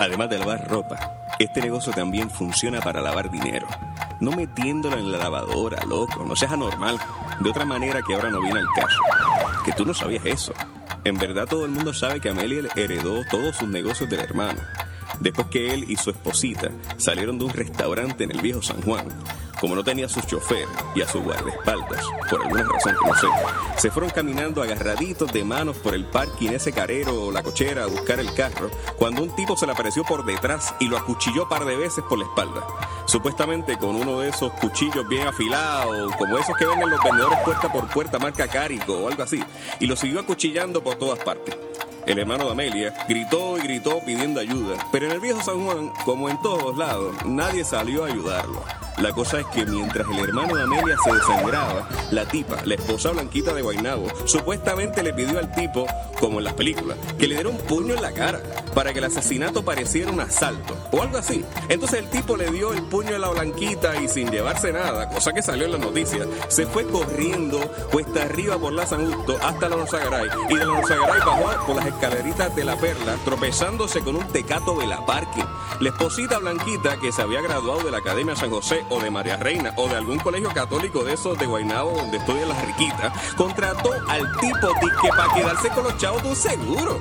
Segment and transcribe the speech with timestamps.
[0.00, 0.96] Además de lavar ropa,
[1.38, 3.66] este negocio también funciona para lavar dinero.
[4.18, 6.98] No metiéndolo en la lavadora, loco, no seas anormal.
[7.40, 9.02] De otra manera que ahora no viene al caso.
[9.62, 10.54] Que tú no sabías eso.
[11.04, 14.60] En verdad todo el mundo sabe que Amelia heredó todos sus negocios del hermano.
[15.20, 19.06] Después que él y su esposita salieron de un restaurante en el viejo San Juan,
[19.60, 23.14] como no tenía a su chofer y a su guardaespaldas, por alguna razón que no
[23.14, 23.26] sé,
[23.76, 27.86] se fueron caminando agarraditos de manos por el parking ese carero o la cochera a
[27.86, 31.64] buscar el carro, cuando un tipo se le apareció por detrás y lo acuchilló par
[31.64, 32.64] de veces por la espalda.
[33.06, 37.72] Supuestamente con uno de esos cuchillos bien afilados, como esos que venden los vendedores puerta
[37.72, 39.42] por puerta, marca Carico o algo así,
[39.78, 41.56] y lo siguió acuchillando por todas partes.
[42.06, 45.92] El hermano de Amelia gritó y gritó pidiendo ayuda, pero en el viejo San Juan,
[46.04, 48.62] como en todos lados, nadie salió a ayudarlo.
[48.98, 53.10] La cosa es que mientras el hermano de Amelia se desangraba, la tipa, la esposa
[53.10, 55.86] blanquita de Guainabo, supuestamente le pidió al tipo,
[56.18, 58.40] como en las películas, que le diera un puño en la cara
[58.74, 61.44] para que el asesinato pareciera un asalto o algo así.
[61.68, 65.32] Entonces el tipo le dio el puño a la blanquita y sin llevarse nada, cosa
[65.32, 67.58] que salió en la noticia, se fue corriendo
[67.90, 71.76] cuesta arriba por la San Justo hasta la Nosagaray y de la Nosagaray bajó por
[71.76, 75.44] las escaleritas de la Perla, tropezándose con un tecato de la parque.
[75.80, 79.36] La esposita blanquita que se había graduado de la Academia San José o de María
[79.36, 83.92] Reina o de algún colegio católico de esos de Guaynabo donde estudian las riquitas, contrató
[84.08, 84.68] al tipo
[85.02, 87.00] que para quedarse con los chavos de un seguro.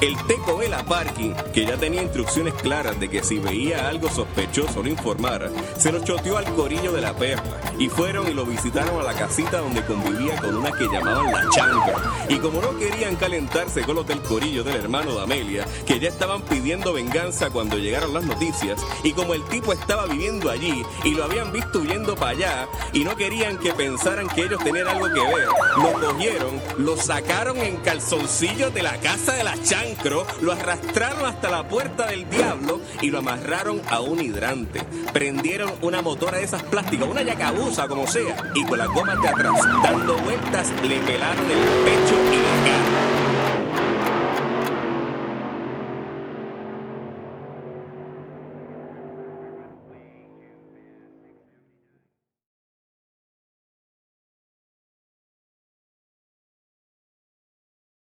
[0.00, 4.08] El teco de la parking, que ya tenía instrucciones claras de que si veía algo
[4.08, 8.46] sospechoso lo informara, se lo choteó al corillo de la perla y fueron y lo
[8.46, 12.24] visitaron a la casita donde convivía con una que llamaban la chanca.
[12.30, 16.08] Y como no querían calentarse con los del corillo del hermano de Amelia, que ya
[16.08, 21.10] estaban pidiendo venganza cuando llegaron las noticias, y como el tipo estaba viviendo allí y
[21.10, 25.08] lo habían visto huyendo para allá, y no querían que pensaran que ellos tenían algo
[25.08, 29.56] que ver, lo cogieron, lo sacaron en calzoncillos de la casa de la
[30.40, 34.82] lo arrastraron hasta la puerta del diablo y lo amarraron a un hidrante.
[35.12, 39.28] Prendieron una motora de esas plásticas, una yacabusa como sea, y con las gomas de
[39.28, 42.29] atrás, dando vueltas, le pelaron el pecho.